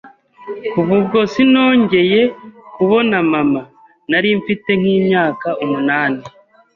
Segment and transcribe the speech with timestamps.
[0.71, 2.21] Kuva ubwo sinongeye
[2.75, 3.61] kubona mama,
[4.09, 6.21] nari mfite nk’imyaka umunani